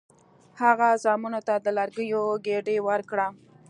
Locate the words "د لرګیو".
1.65-2.23